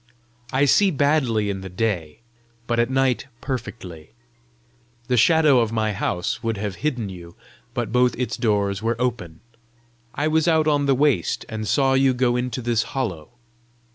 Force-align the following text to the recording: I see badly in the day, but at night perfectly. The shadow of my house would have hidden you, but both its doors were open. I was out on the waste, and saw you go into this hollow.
I 0.51 0.65
see 0.65 0.89
badly 0.89 1.51
in 1.51 1.61
the 1.61 1.69
day, 1.69 2.21
but 2.65 2.79
at 2.79 2.89
night 2.89 3.27
perfectly. 3.39 4.13
The 5.09 5.15
shadow 5.15 5.59
of 5.59 5.71
my 5.71 5.93
house 5.93 6.41
would 6.41 6.57
have 6.57 6.77
hidden 6.77 7.09
you, 7.09 7.35
but 7.75 7.91
both 7.91 8.15
its 8.17 8.35
doors 8.35 8.81
were 8.81 8.99
open. 8.99 9.41
I 10.15 10.27
was 10.27 10.47
out 10.47 10.67
on 10.67 10.87
the 10.87 10.95
waste, 10.95 11.45
and 11.49 11.67
saw 11.67 11.93
you 11.93 12.15
go 12.15 12.35
into 12.35 12.63
this 12.63 12.81
hollow. 12.97 13.29